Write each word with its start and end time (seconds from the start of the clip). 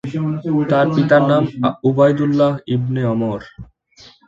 তার 0.71 0.85
পিতার 0.95 1.23
নাম 1.31 1.43
উবাইদুল্লাহ 1.89 2.51
ইবনে 2.75 3.01
আমর। 3.13 3.39